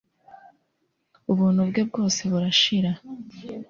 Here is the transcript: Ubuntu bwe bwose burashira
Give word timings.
Ubuntu 1.31 1.59
bwe 1.69 1.81
bwose 1.89 2.19
burashira 2.31 2.91